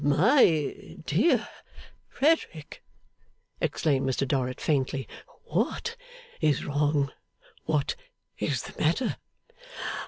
[0.03, 1.47] 'My dear
[2.09, 2.81] Frederick!'
[3.59, 5.07] exclaimed Mr Dorrit faintly.
[5.43, 5.95] 'What
[6.41, 7.11] is wrong?
[7.65, 7.95] What
[8.39, 9.17] is the matter?